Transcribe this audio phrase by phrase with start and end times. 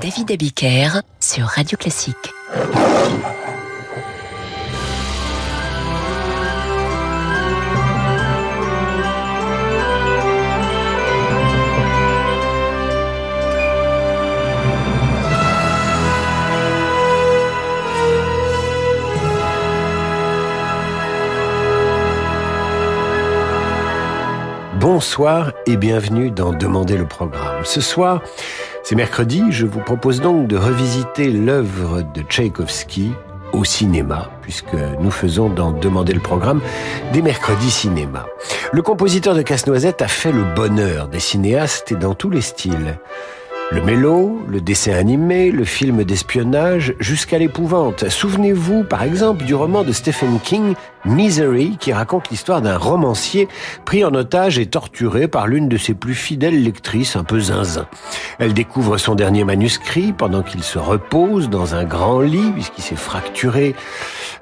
[0.00, 2.14] David Abiker sur Radio Classique.
[24.80, 27.64] Bonsoir et bienvenue dans Demander le programme.
[27.64, 28.22] Ce soir,
[28.88, 33.12] c'est mercredi, je vous propose donc de revisiter l'œuvre de Tchaïkovski
[33.52, 36.62] au cinéma, puisque nous faisons dans Demander le programme
[37.12, 38.24] des mercredis cinéma.
[38.72, 42.98] Le compositeur de Casse-Noisette a fait le bonheur des cinéastes et dans tous les styles.
[43.70, 48.08] Le mélo, le dessin animé, le film d'espionnage, jusqu'à l'épouvante.
[48.08, 53.46] Souvenez-vous, par exemple, du roman de Stephen King, Misery, qui raconte l'histoire d'un romancier
[53.84, 57.86] pris en otage et torturé par l'une de ses plus fidèles lectrices, un peu zinzin.
[58.38, 62.96] Elle découvre son dernier manuscrit pendant qu'il se repose dans un grand lit, puisqu'il s'est
[62.96, 63.74] fracturé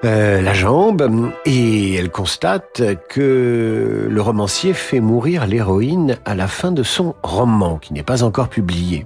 [0.05, 6.70] euh, la jambe, et elle constate que le romancier fait mourir l'héroïne à la fin
[6.70, 9.05] de son roman, qui n'est pas encore publié.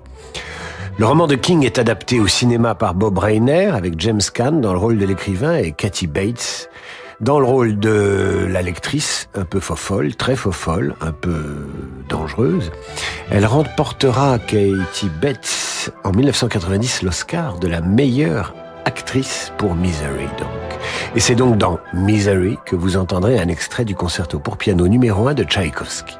[1.01, 4.75] Le roman de King est adapté au cinéma par Bob Rainer avec James Caan dans
[4.75, 6.69] le rôle de l'écrivain et Kathy Bates
[7.23, 11.42] dans le rôle de la lectrice, un peu fofolle, très fofolle, un peu
[12.11, 12.70] dangereuse.
[13.31, 18.55] Elle remportera Katie Bates en 1990 l'Oscar de la meilleure
[18.85, 20.79] actrice pour Misery donc.
[21.14, 25.29] Et c'est donc dans Misery que vous entendrez un extrait du concerto pour piano numéro
[25.29, 26.19] 1 de Tchaïkovski.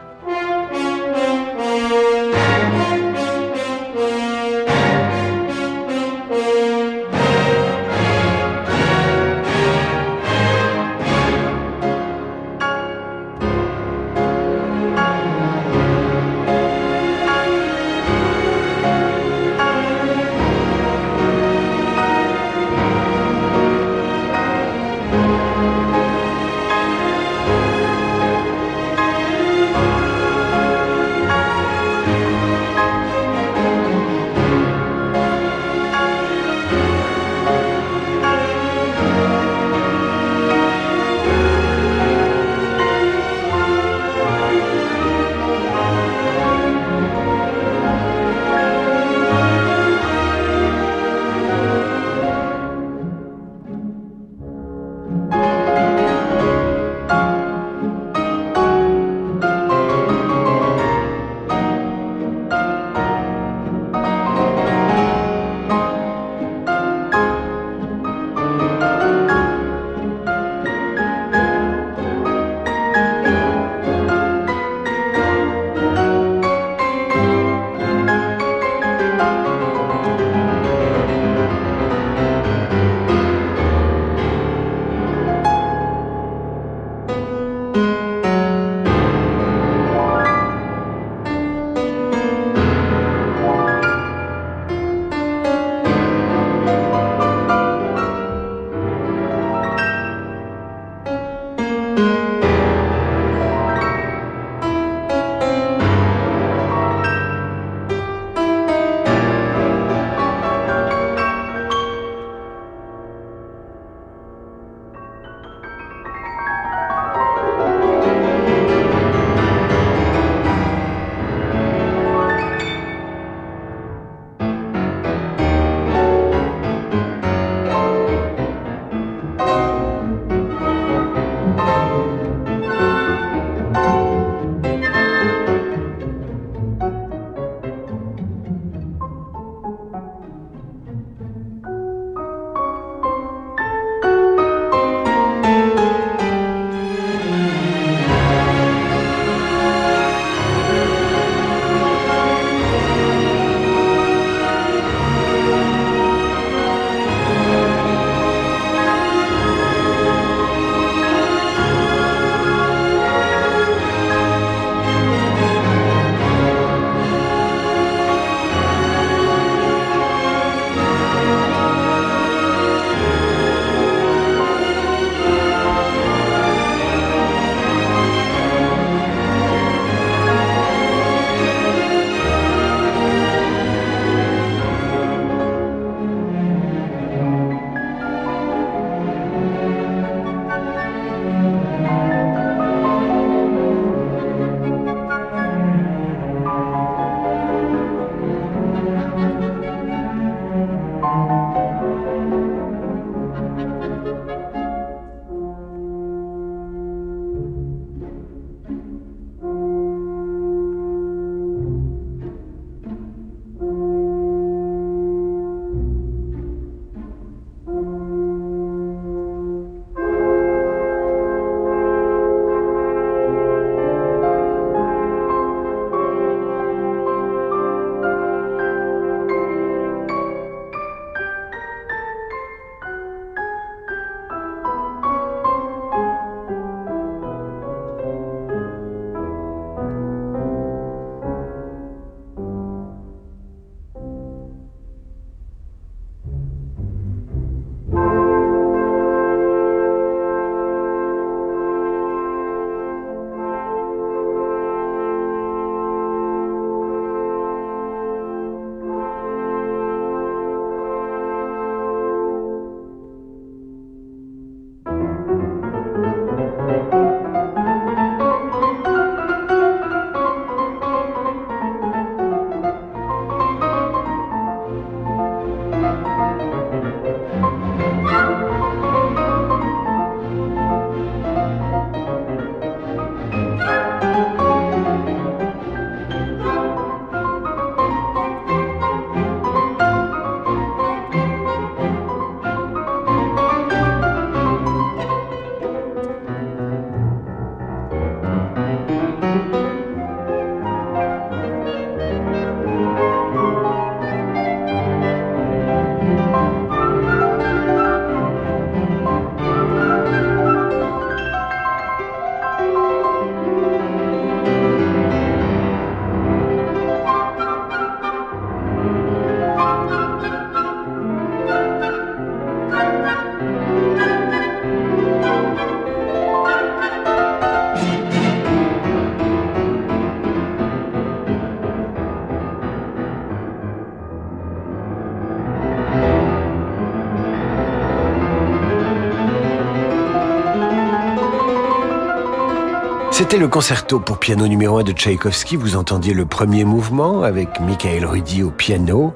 [343.31, 345.55] C'était le concerto pour piano numéro 1 de Tchaïkovski.
[345.55, 349.15] Vous entendiez le premier mouvement avec Michael Rudy au piano.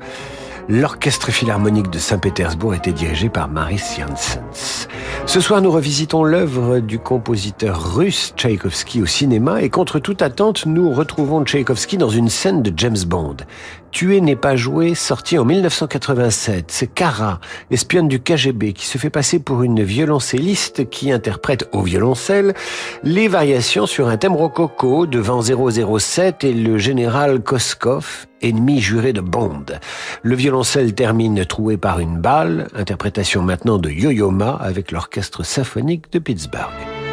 [0.69, 4.87] L'orchestre philharmonique de Saint-Pétersbourg était dirigé par Maris Janssens.
[5.27, 10.67] Ce soir, nous revisitons l'œuvre du compositeur russe Tchaïkovski au cinéma et contre toute attente,
[10.67, 13.39] nous retrouvons Tchaïkovski dans une scène de James Bond.
[13.91, 16.67] Tuer n'est pas joué, sorti en 1987.
[16.69, 17.41] C'est Kara,
[17.71, 22.55] espionne du KGB, qui se fait passer pour une violoncelliste qui interprète au violoncelle
[23.03, 29.21] les variations sur un thème rococo devant 007 et le général Koskov, ennemi juré de
[29.21, 29.65] Bond.
[30.23, 36.13] Le violoncelle termine troué par une balle, interprétation maintenant de Yo-Yo Ma avec l'orchestre symphonique
[36.13, 37.04] de Pittsburgh.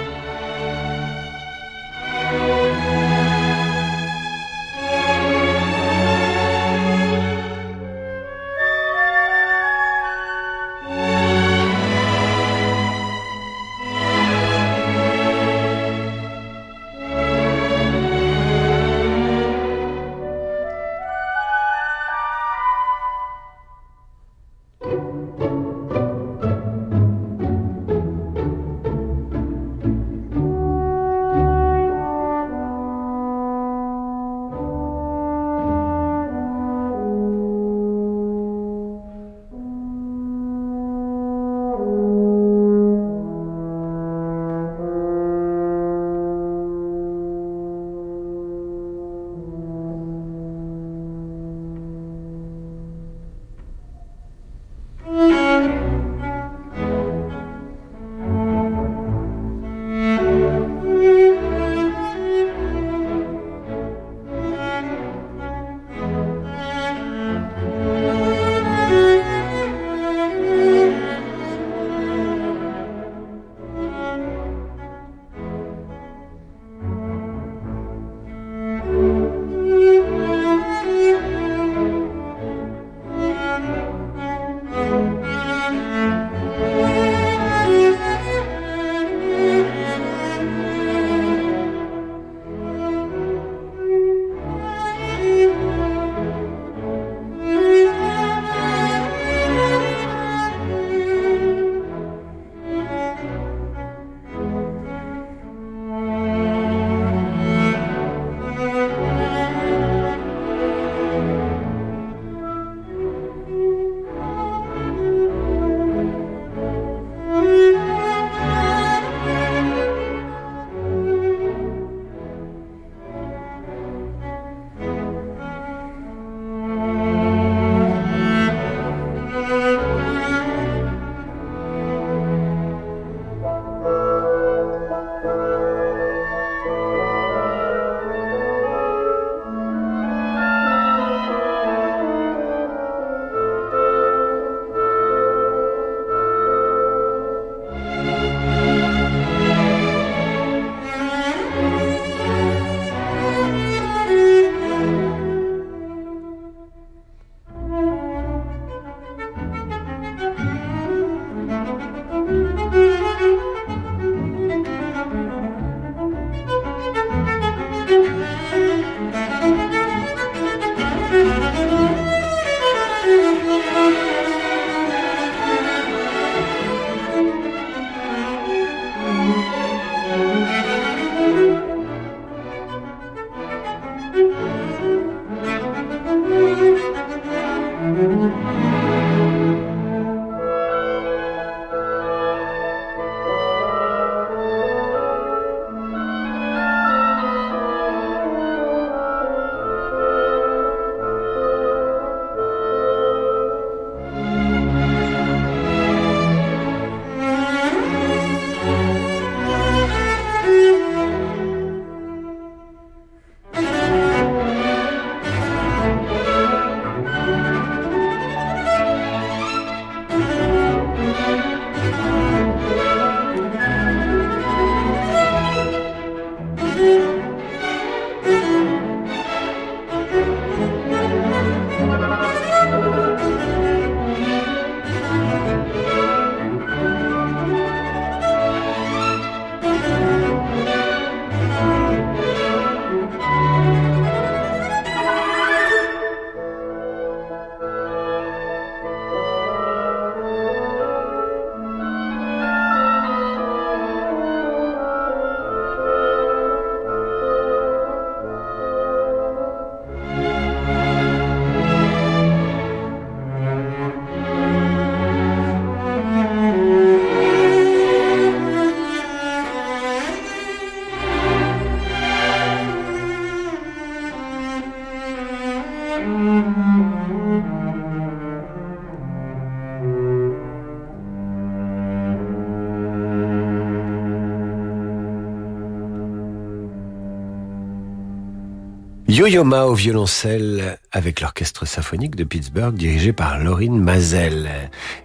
[289.21, 294.49] Yo-Yo au violoncelle avec l'orchestre symphonique de Pittsburgh dirigé par Laurine Mazel.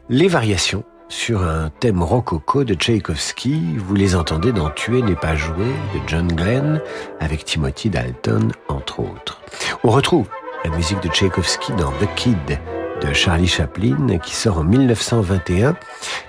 [0.08, 5.37] Les variations sur un thème rococo de Tchaïkovski, vous les entendez dans Tuer n'est pas
[5.37, 6.80] joué de John Glenn
[7.20, 9.42] avec Timothy Dalton entre autres.
[9.85, 10.28] On retrouve
[10.64, 12.58] la musique de Tchaïkovski dans The Kid
[13.02, 15.76] de Charlie Chaplin qui sort en 1921.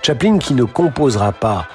[0.02, 1.66] Chaplin qui ne composera pas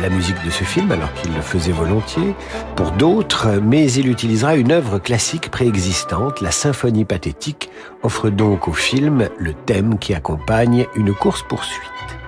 [0.00, 2.34] la musique de ce film, alors qu'il le faisait volontiers,
[2.76, 7.70] pour d'autres, mais il utilisera une œuvre classique préexistante, la symphonie pathétique,
[8.02, 12.19] offre donc au film le thème qui accompagne une course-poursuite.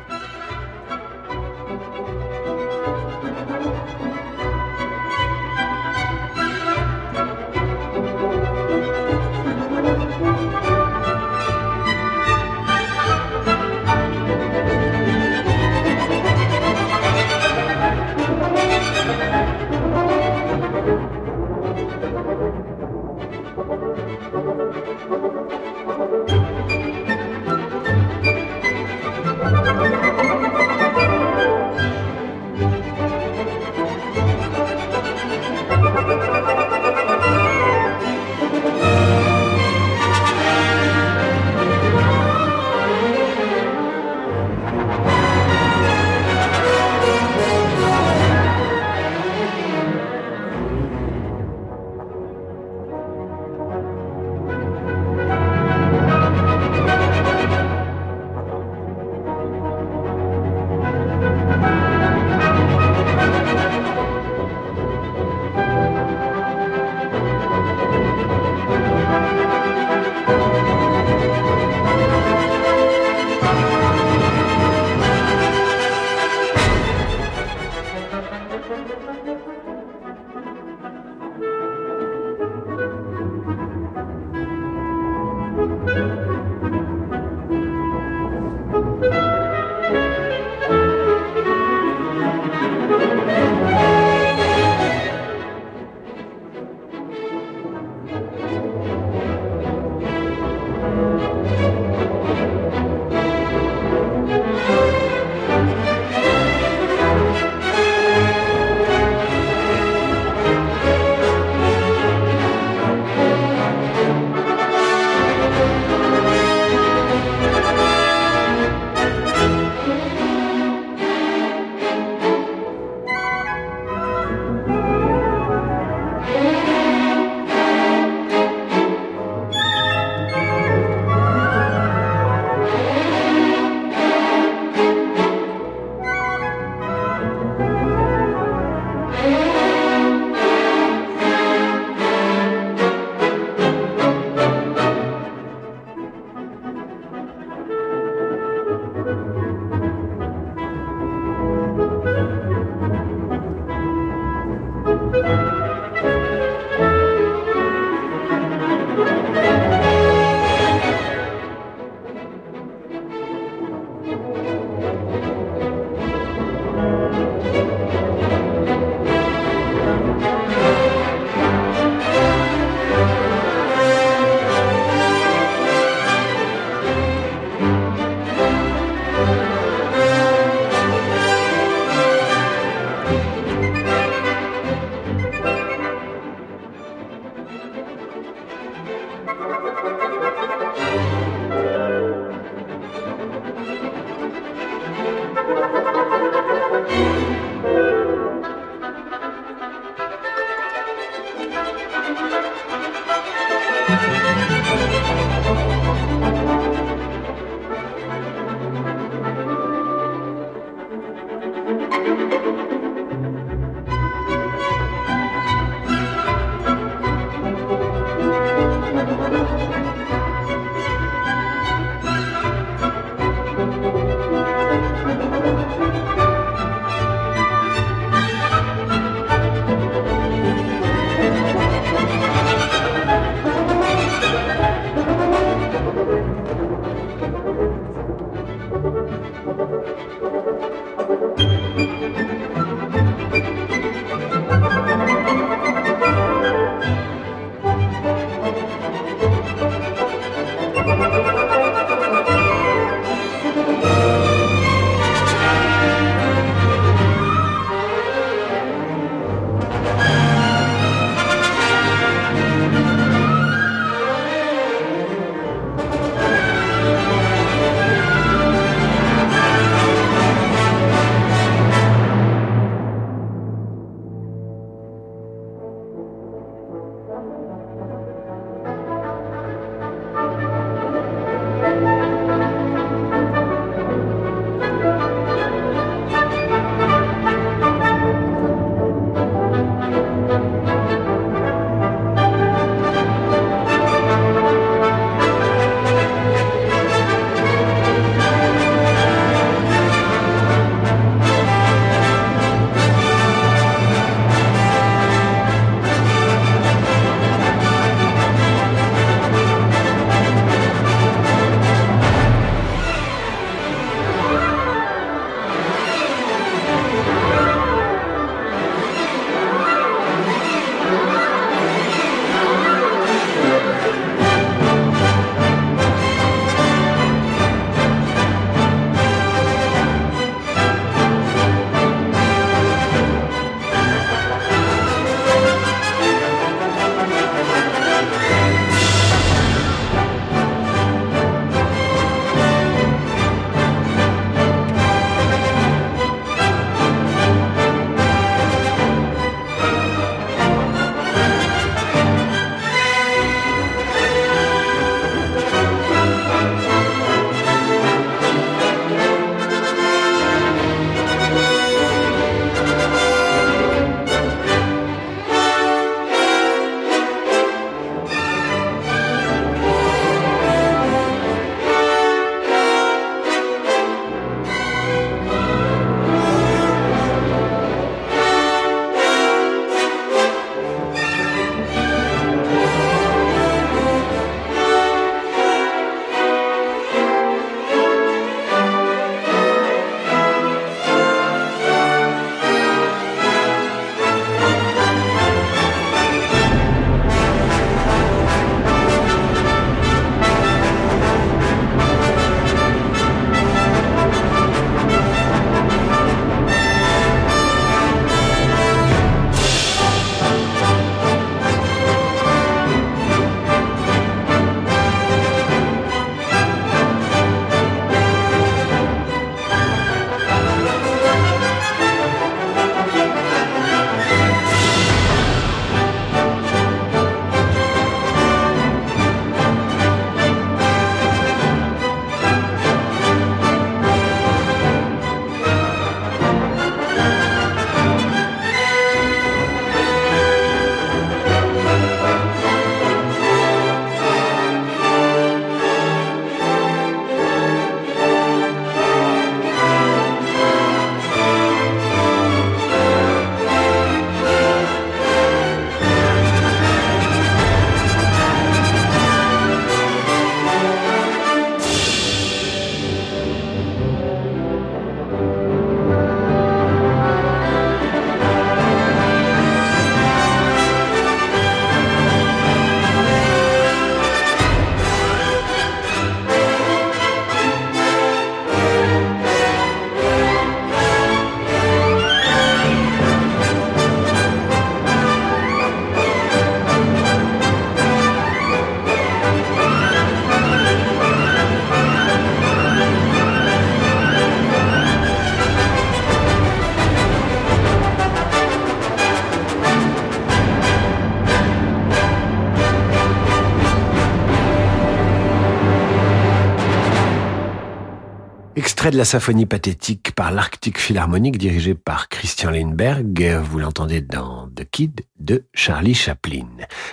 [508.82, 514.48] Extrait de la symphonie pathétique par l'Arctique Philharmonique dirigée par Christian Lindbergh, vous l'entendez dans
[514.56, 516.48] The Kid de Charlie Chaplin.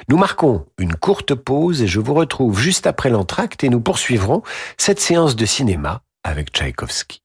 [0.07, 4.43] Nous marquons une courte pause et je vous retrouve juste après l'entracte et nous poursuivrons
[4.77, 7.23] cette séance de cinéma avec Tchaïkovski.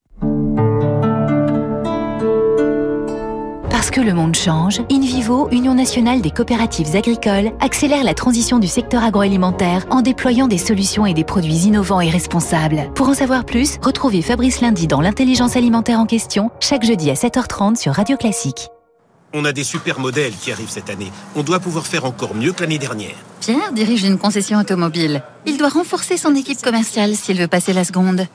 [3.85, 8.66] Parce que le monde change, InVivo, Union nationale des coopératives agricoles, accélère la transition du
[8.66, 12.90] secteur agroalimentaire en déployant des solutions et des produits innovants et responsables.
[12.94, 17.12] Pour en savoir plus, retrouvez Fabrice Lundi dans l'intelligence alimentaire en question, chaque jeudi à
[17.12, 18.70] 7h30 sur Radio Classique.
[19.35, 21.12] On a des super modèles qui arrivent cette année.
[21.37, 23.16] On doit pouvoir faire encore mieux que l'année dernière.
[23.42, 25.23] Pierre dirige une concession automobile.
[25.44, 28.27] Il doit renforcer son équipe commerciale s'il veut passer la seconde.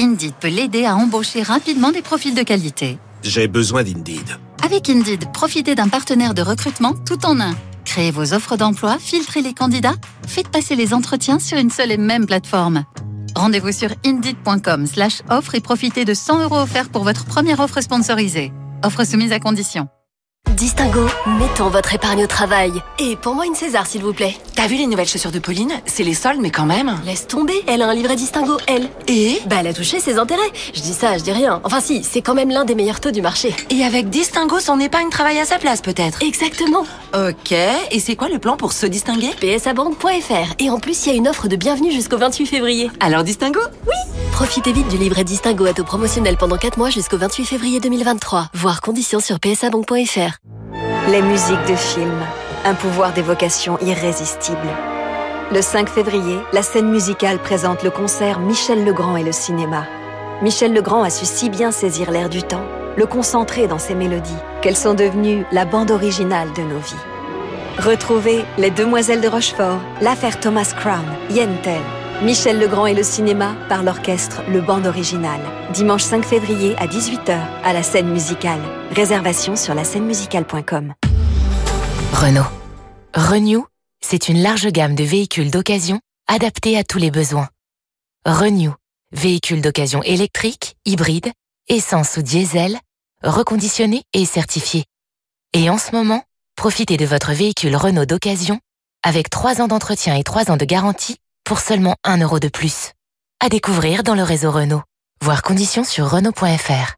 [0.00, 2.98] Indeed peut l'aider à embaucher rapidement des profils de qualité.
[3.22, 4.36] J'ai besoin d'Indeed.
[4.64, 7.54] Avec Indeed, profitez d'un partenaire de recrutement tout en un.
[7.84, 9.94] Créez vos offres d'emploi, filtrez les candidats,
[10.26, 12.84] faites passer les entretiens sur une seule et même plateforme.
[13.34, 17.80] Rendez-vous sur indeed.com slash offre et profitez de 100 euros offerts pour votre première offre
[17.80, 18.52] sponsorisée.
[18.82, 19.88] Offre soumise à condition.
[20.56, 21.06] Distingo,
[21.38, 22.72] mettons votre épargne au travail.
[22.98, 24.34] Et pour moi une César, s'il vous plaît.
[24.54, 25.70] T'as vu les nouvelles chaussures de Pauline?
[25.84, 26.98] C'est les soldes, mais quand même.
[27.04, 28.88] Laisse tomber, elle a un livret Distingo, elle.
[29.06, 29.38] Et?
[29.44, 30.50] Bah elle a touché ses intérêts.
[30.72, 31.60] Je dis ça, je dis rien.
[31.62, 33.54] Enfin si, c'est quand même l'un des meilleurs taux du marché.
[33.68, 36.22] Et avec Distingo, son épargne travaille à sa place, peut-être?
[36.22, 36.86] Exactement.
[37.14, 39.34] Ok, et c'est quoi le plan pour se distinguer?
[39.38, 40.54] Psabank.fr.
[40.58, 42.90] Et en plus, il y a une offre de bienvenue jusqu'au 28 février.
[43.00, 43.60] Alors Distingo?
[44.32, 48.48] Profitez vite du livret Distingo à taux promotionnel pendant 4 mois jusqu'au 28 février 2023.
[48.54, 50.45] Voir conditions sur psabank.fr.
[51.08, 52.26] Les musiques de films,
[52.64, 54.58] un pouvoir d'évocation irrésistible.
[55.52, 59.86] Le 5 février, la scène musicale présente le concert Michel Legrand et le cinéma.
[60.42, 62.66] Michel Legrand a su si bien saisir l'air du temps,
[62.96, 66.94] le concentrer dans ses mélodies, qu'elles sont devenues la bande originale de nos vies.
[67.78, 71.82] Retrouvez Les Demoiselles de Rochefort, l'affaire Thomas Crown, Yentel,
[72.22, 75.38] Michel Legrand et le cinéma par l'orchestre Le Band Original.
[75.74, 78.60] Dimanche 5 février à 18h à la scène musicale.
[78.90, 80.94] Réservation sur la musicale.com.
[82.14, 82.46] Renault.
[83.14, 83.66] Renew,
[84.00, 87.48] c'est une large gamme de véhicules d'occasion adaptés à tous les besoins.
[88.24, 88.72] Renew,
[89.12, 91.32] véhicules d'occasion électriques, hybrides,
[91.68, 92.78] essence ou diesel,
[93.22, 94.84] reconditionnés et certifiés.
[95.52, 96.22] Et en ce moment,
[96.56, 98.58] profitez de votre véhicule Renault d'occasion
[99.02, 102.90] avec 3 ans d'entretien et 3 ans de garantie pour seulement 1 euro de plus.
[103.42, 104.82] À découvrir dans le réseau Renault.
[105.24, 106.96] Voir conditions sur Renault.fr.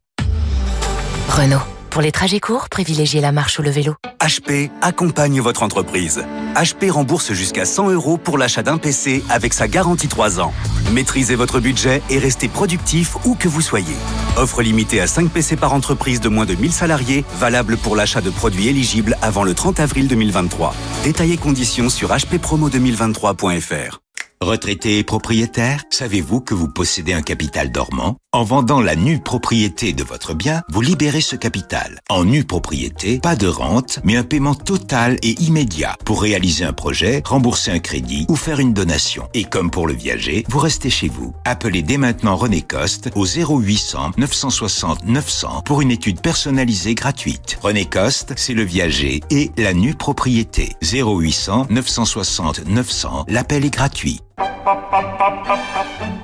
[1.29, 1.61] Renault.
[1.91, 3.95] Pour les trajets courts, privilégiez la marche ou le vélo.
[4.21, 6.25] HP accompagne votre entreprise.
[6.55, 10.55] HP rembourse jusqu'à 100 euros pour l'achat d'un PC avec sa garantie 3 ans.
[10.93, 13.97] Maîtrisez votre budget et restez productif où que vous soyez.
[14.39, 18.23] Offre limitée à 5 PC par entreprise de moins de 1000 salariés, valable pour l'achat
[18.23, 20.75] de produits éligibles avant le 30 avril 2023.
[21.05, 24.01] Détaillez conditions sur hppromo2023.fr.
[24.41, 28.17] Retraité et propriétaire, savez-vous que vous possédez un capital dormant?
[28.33, 31.99] En vendant la nue propriété de votre bien, vous libérez ce capital.
[32.09, 36.73] En nue propriété, pas de rente, mais un paiement total et immédiat pour réaliser un
[36.73, 39.29] projet, rembourser un crédit ou faire une donation.
[39.35, 41.35] Et comme pour le viager, vous restez chez vous.
[41.45, 47.59] Appelez dès maintenant René Coste au 0800 960 900 pour une étude personnalisée gratuite.
[47.61, 50.77] René Coste, c'est le viager et la nue propriété.
[50.83, 53.25] 0800 960 900.
[53.27, 54.21] L'appel est gratuit.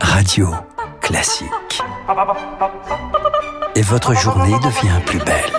[0.03, 0.51] Radio
[1.01, 1.49] classique.
[3.75, 5.51] Et votre journée devient plus belle.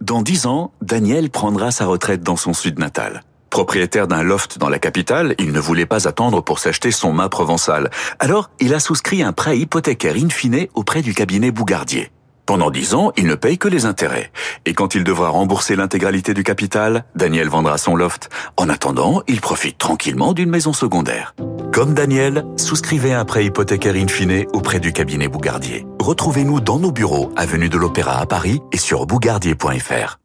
[0.00, 3.22] Dans dix ans, Daniel prendra sa retraite dans son sud natal.
[3.50, 7.28] Propriétaire d'un loft dans la capitale, il ne voulait pas attendre pour s'acheter son mât
[7.28, 7.90] provençal.
[8.18, 12.10] Alors, il a souscrit un prêt hypothécaire in fine auprès du cabinet Bougardier.
[12.46, 14.30] Pendant dix ans, il ne paye que les intérêts.
[14.66, 18.28] Et quand il devra rembourser l'intégralité du capital, Daniel vendra son loft.
[18.56, 21.34] En attendant, il profite tranquillement d'une maison secondaire.
[21.72, 25.86] Comme Daniel, souscrivez un prêt hypothécaire in fine auprès du cabinet Bougardier.
[26.00, 30.18] Retrouvez-nous dans nos bureaux, avenue de l'Opéra à Paris et sur bougardier.fr.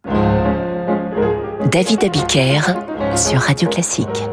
[1.71, 2.61] David Abiker
[3.15, 4.23] sur Radio Classique.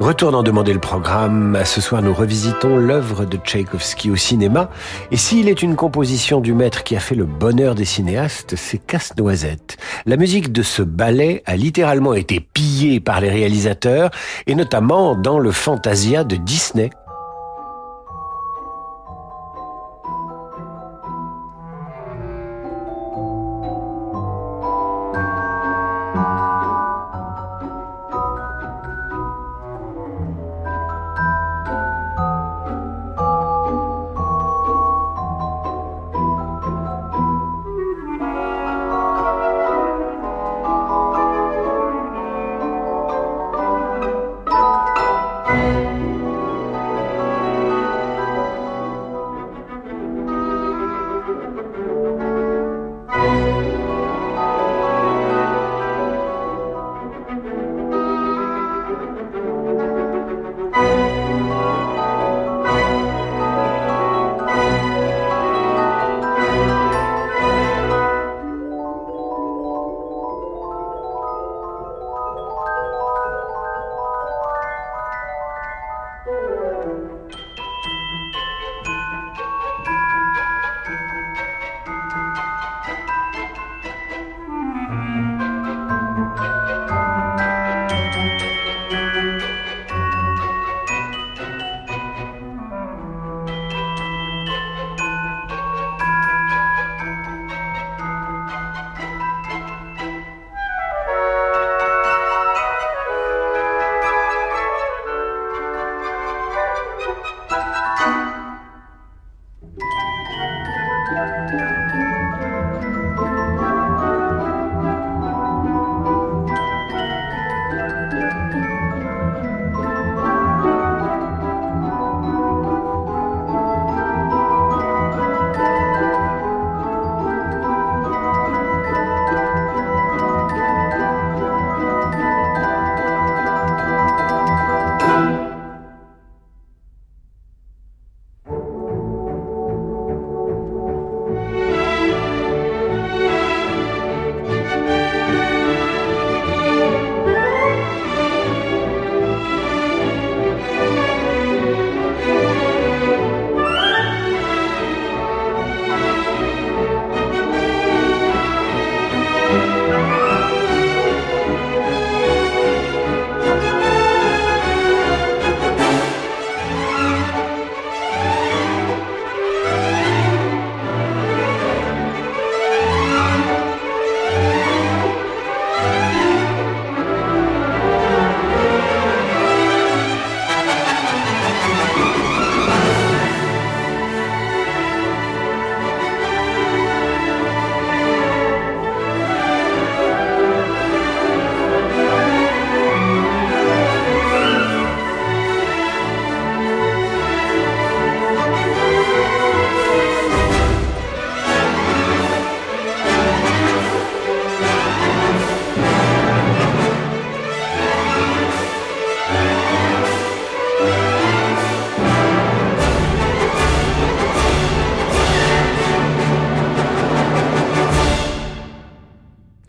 [0.00, 1.56] Retour d'en demander le programme.
[1.64, 4.68] Ce soir, nous revisitons l'œuvre de Tchaïkovski au cinéma.
[5.12, 8.78] Et s'il est une composition du maître qui a fait le bonheur des cinéastes, c'est
[8.78, 9.76] Casse-Noisette.
[10.06, 14.10] La musique de ce ballet a littéralement été pillée par les réalisateurs,
[14.46, 16.90] et notamment dans le Fantasia de Disney.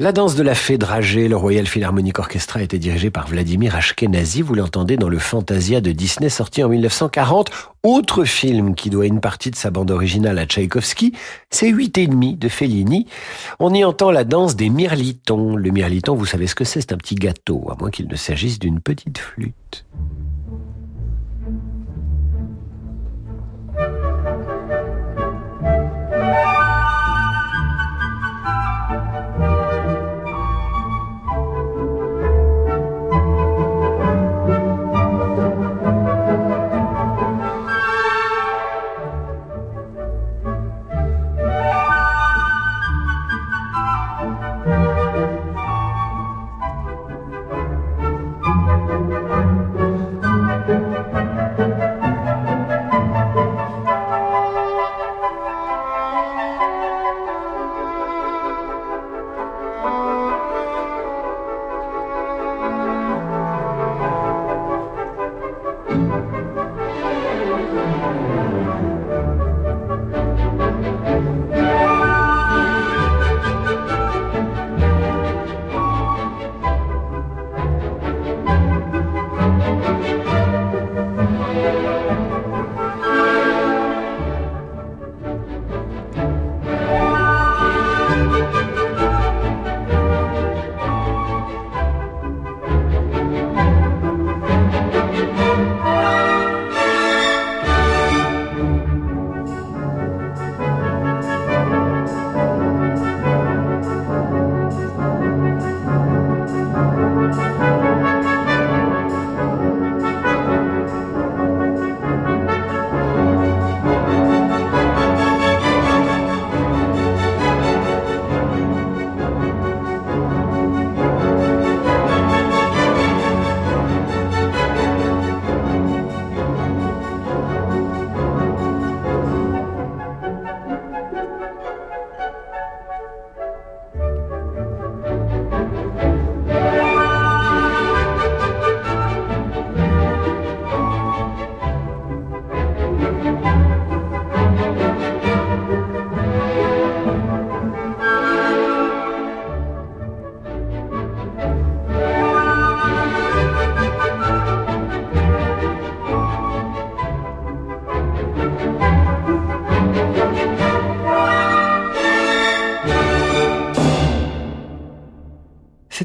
[0.04, 4.42] La danse de la fée dragée, le Royal Philharmonic Orchestra, été dirigé par Vladimir Ashkenazi.
[4.42, 7.50] Vous l'entendez dans le Fantasia de Disney sorti en 1940.
[7.84, 11.14] Autre film qui doit une partie de sa bande originale à Tchaïkovski,
[11.50, 13.08] c'est Huit et demi de Fellini.
[13.60, 15.56] On y entend la danse des mirlitons.
[15.56, 18.18] Le mirliton, vous savez ce que c'est, c'est un petit gâteau, à moins qu'il ne
[18.18, 19.86] s'agisse d'une petite flûte.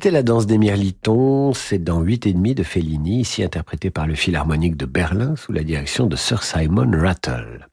[0.09, 4.07] C'était la danse des Mirlitons, c'est dans 8 et demi de Fellini, ici interprété par
[4.07, 7.69] le Philharmonique de Berlin sous la direction de Sir Simon Rattle.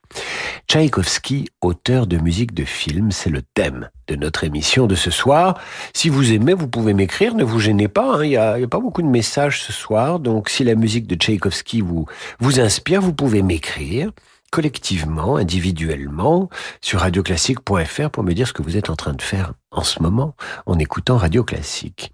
[0.68, 5.58] Tchaïkovski, auteur de musique de film, c'est le thème de notre émission de ce soir.
[5.94, 8.24] Si vous aimez, vous pouvez m'écrire, ne vous gênez pas, hein.
[8.24, 11.14] il n'y a, a, pas beaucoup de messages ce soir, donc si la musique de
[11.14, 12.04] Tchaïkovski vous,
[12.38, 14.10] vous inspire, vous pouvez m'écrire
[14.50, 16.48] collectivement, individuellement,
[16.80, 20.02] sur radioclassique.fr pour me dire ce que vous êtes en train de faire en ce
[20.02, 22.12] moment en écoutant Radio Classique.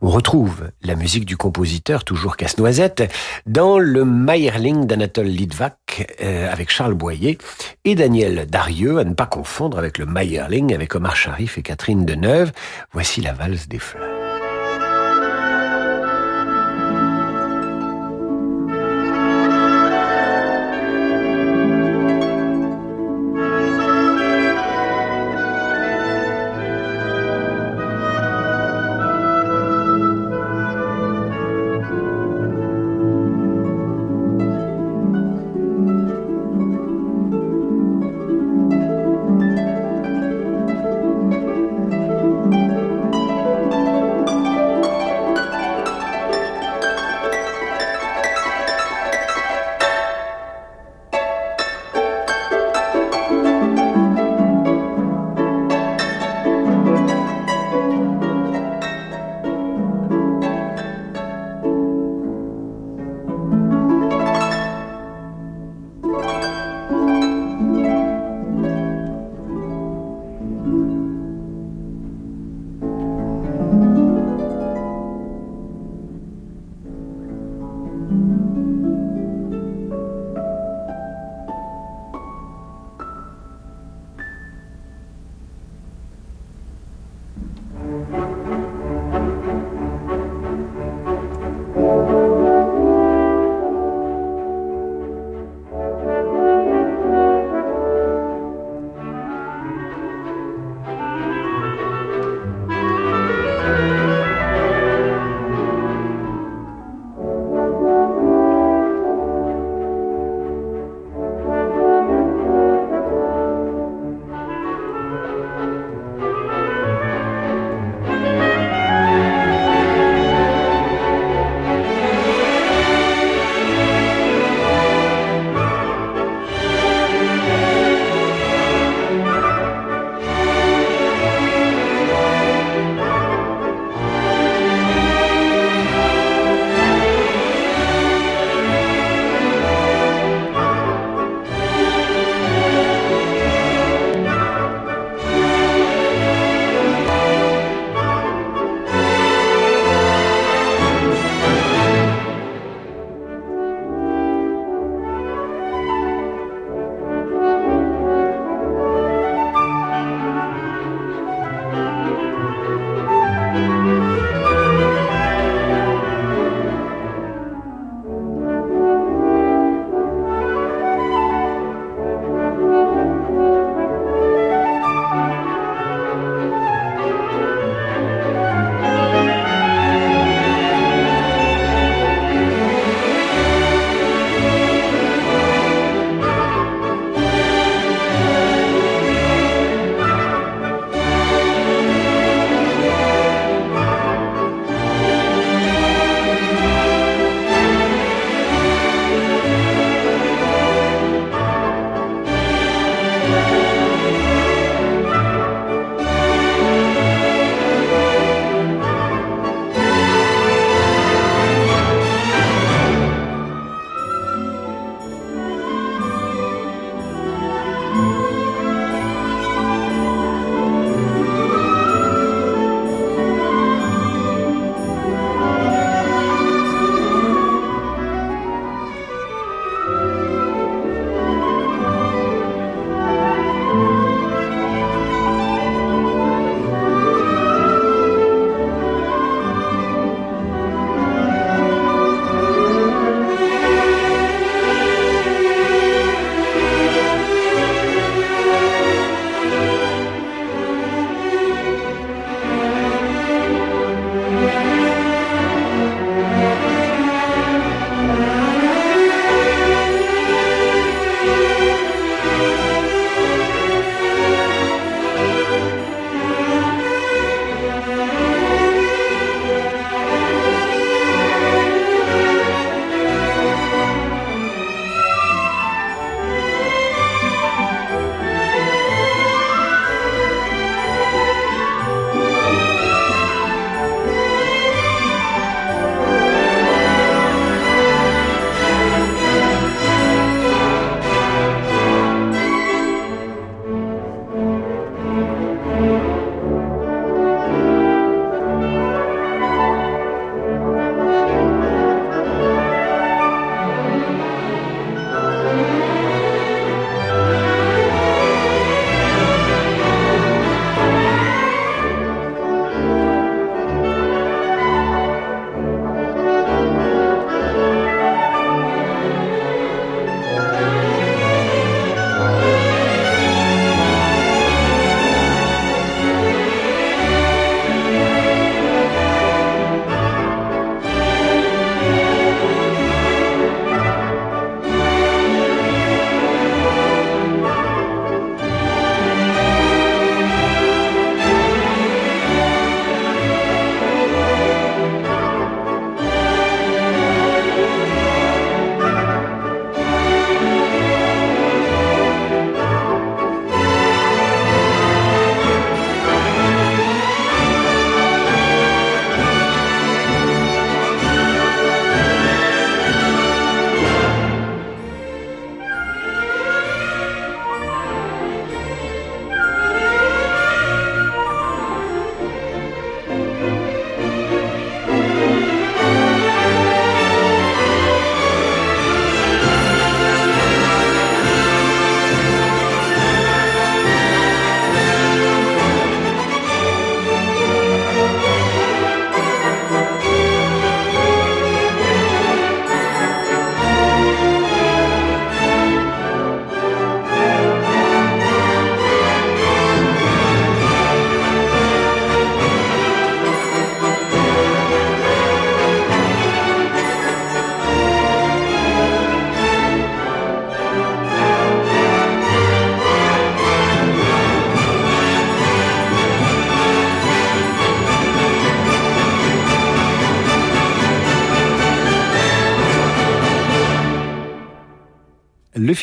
[0.00, 3.12] On retrouve la musique du compositeur, toujours Casse-Noisette,
[3.46, 7.38] dans le Meyerling d'Anatole Litvak euh, avec Charles Boyer
[7.84, 12.04] et Daniel Darieux, à ne pas confondre avec le Meyerling avec Omar Sharif et Catherine
[12.04, 12.52] Deneuve.
[12.92, 14.13] Voici la valse des fleurs.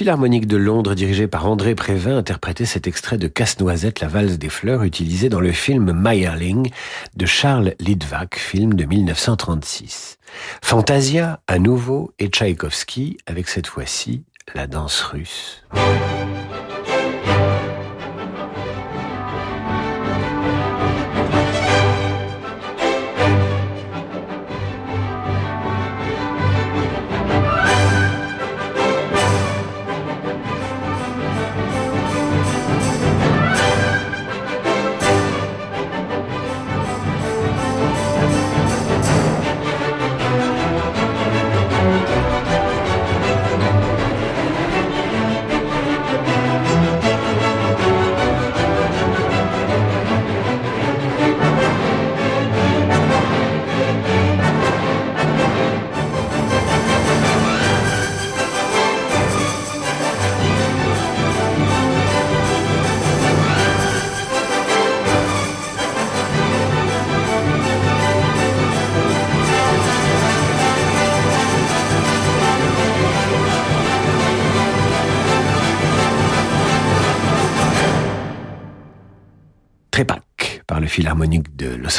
[0.02, 4.50] Philharmonique de Londres, dirigé par André Prévin, interprétait cet extrait de Casse-Noisette, la valse des
[4.50, 6.72] fleurs, utilisé dans le film Meyerling
[7.16, 10.18] de Charles Litvak, film de 1936.
[10.64, 14.24] Fantasia, à nouveau, et Tchaïkovski, avec cette fois-ci
[14.56, 15.64] la danse russe.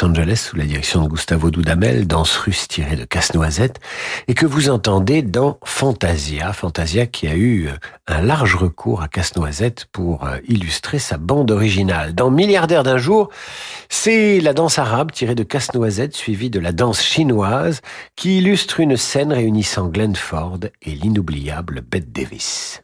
[0.01, 3.79] Los sous la direction de Gustavo Dudamel, danse russe tirée de Casse-Noisette,
[4.27, 7.73] et que vous entendez dans Fantasia, Fantasia qui a eu euh,
[8.07, 12.15] un large recours à Casse-Noisette pour euh, illustrer sa bande originale.
[12.15, 13.29] Dans Milliardaire d'un jour,
[13.87, 17.81] c'est la danse arabe tirée de Casse-Noisette suivie de la danse chinoise
[18.15, 22.82] qui illustre une scène réunissant Glenn Ford et l'inoubliable Bette Davis.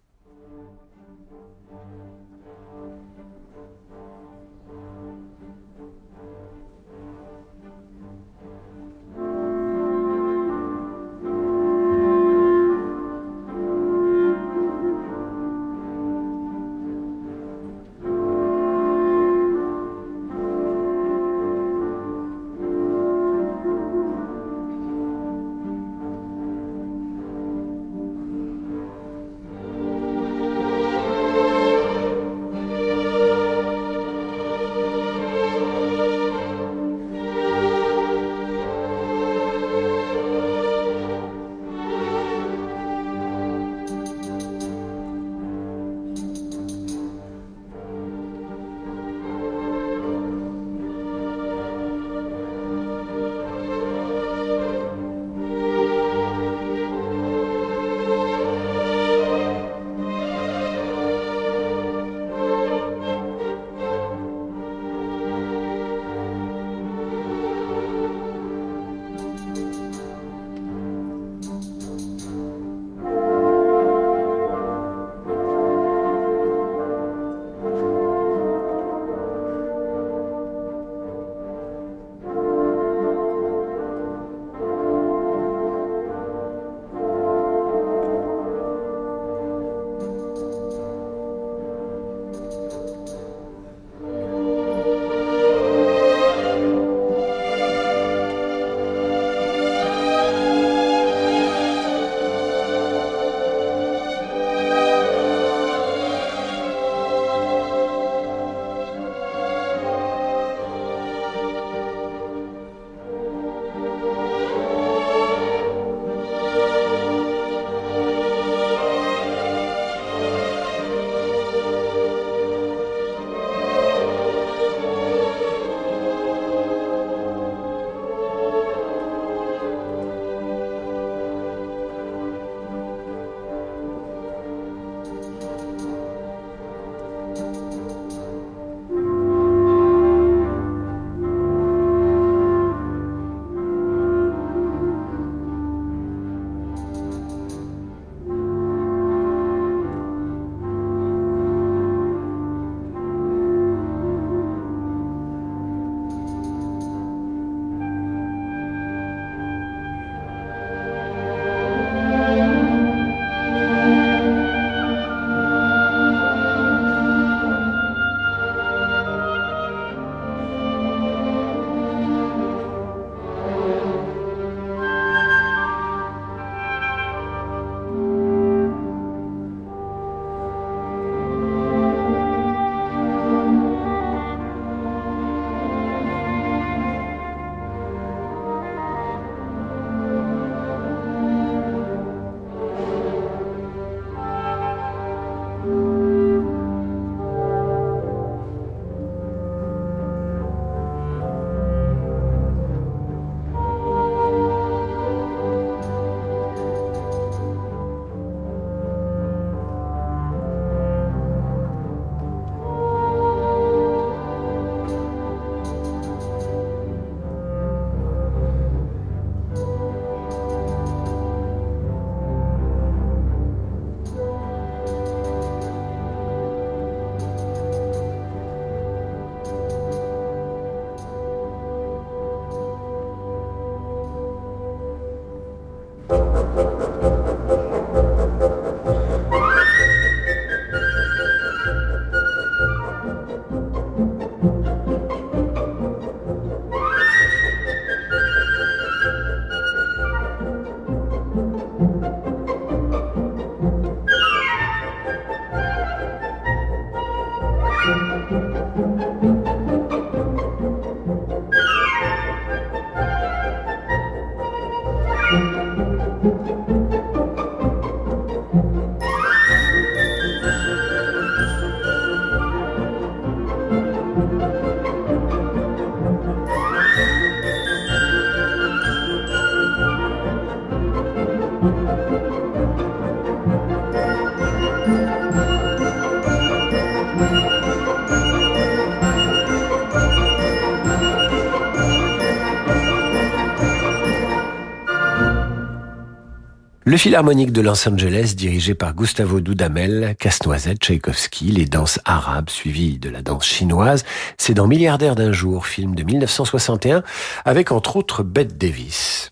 [296.99, 303.09] Philharmonique de Los Angeles, dirigé par Gustavo Dudamel, Casse-Noisette, Tchaïkovski, les danses arabes suivies de
[303.09, 304.03] la danse chinoise,
[304.37, 307.03] c'est dans Milliardaire d'un jour, film de 1961,
[307.45, 309.31] avec entre autres Bette Davis.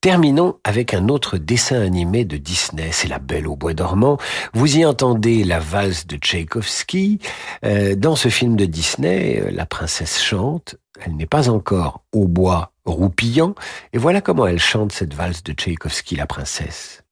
[0.00, 4.16] Terminons avec un autre dessin animé de Disney, c'est La Belle au bois dormant.
[4.54, 7.18] Vous y entendez la valse de Tchaïkovski.
[7.66, 10.76] Euh, dans ce film de Disney, euh, la princesse chante.
[11.04, 13.54] Elle n'est pas encore au bois roupillant.
[13.92, 17.03] Et voilà comment elle chante cette valse de Tchaïkovski, la princesse.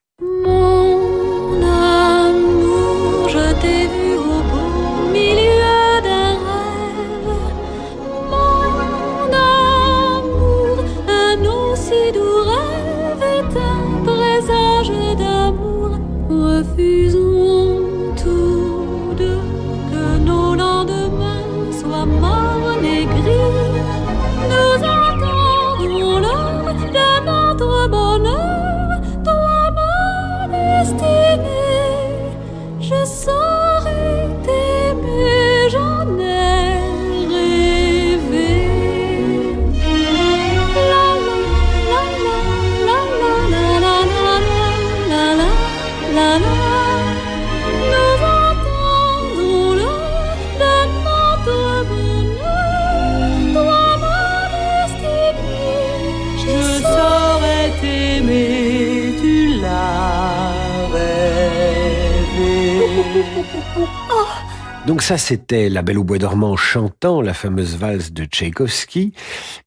[65.13, 69.13] Ça, c'était La Belle au bois dormant chantant la fameuse valse de Tchaïkovski.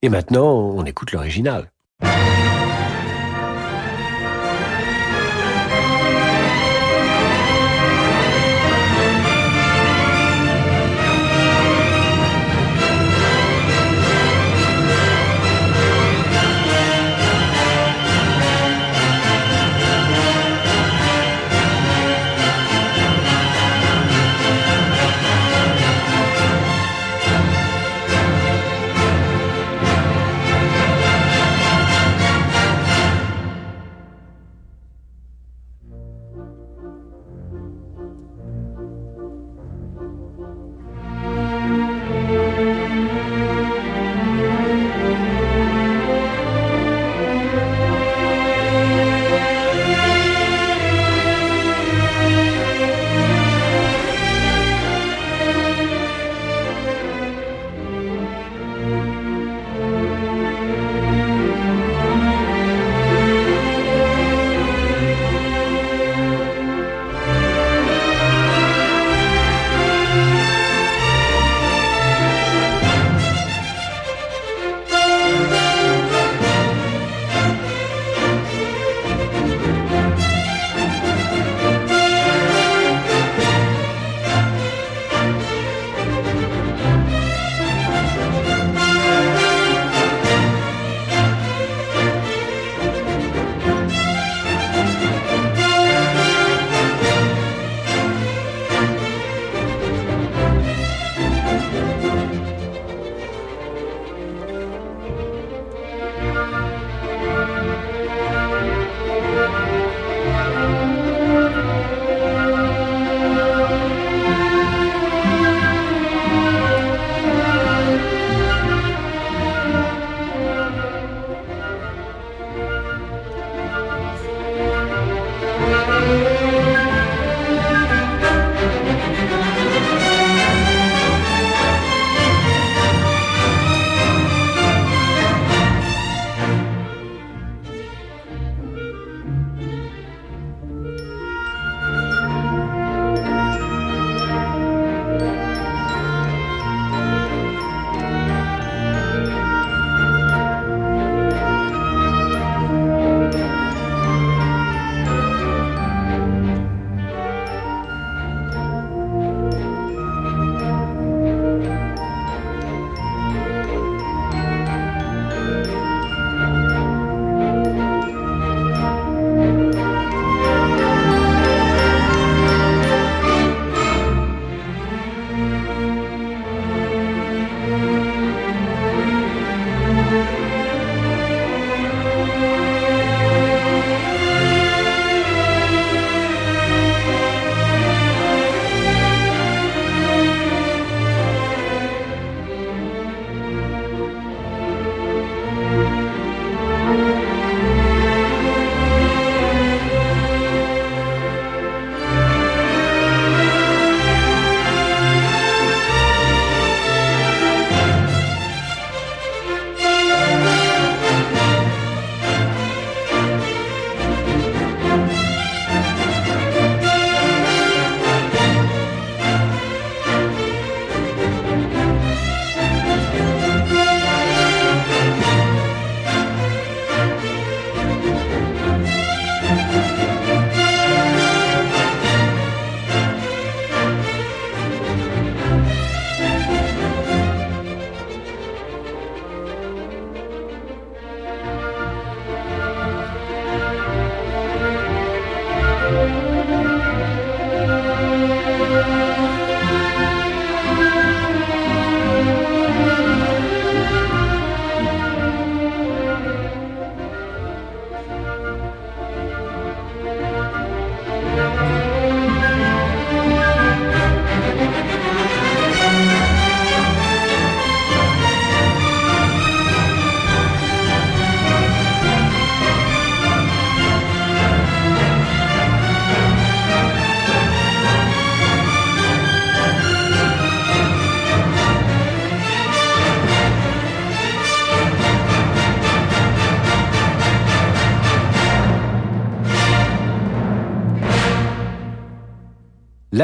[0.02, 1.70] Et maintenant, on écoute l'original.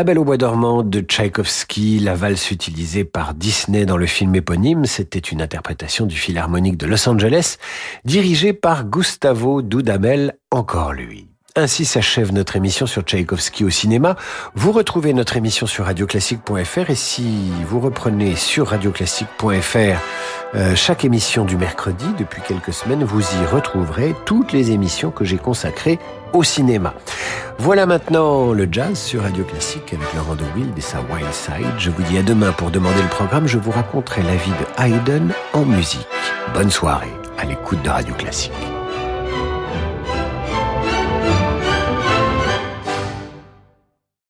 [0.03, 4.34] La Belle au bois dormant de Tchaïkovski, la valse utilisée par Disney dans le film
[4.34, 7.59] éponyme, c'était une interprétation du Philharmonique de Los Angeles,
[8.05, 11.32] dirigée par Gustavo Dudamel, encore lui.
[11.55, 14.16] Ainsi s'achève notre émission sur Tchaïkovski au cinéma.
[14.55, 19.98] Vous retrouvez notre émission sur radioclassique.fr et si vous reprenez sur radioclassique.fr
[20.55, 25.26] euh, chaque émission du mercredi depuis quelques semaines, vous y retrouverez toutes les émissions que
[25.26, 25.98] j'ai consacrées
[26.32, 26.94] au cinéma.
[27.59, 31.78] Voilà maintenant le jazz sur Radio Classique avec Laurent de Wild et sa Wild Side.
[31.78, 33.46] Je vous dis à demain pour demander le programme.
[33.46, 36.09] Je vous raconterai la vie de Haydn en musique.
[36.55, 38.53] Bonne soirée à l'écoute de Radio Classique.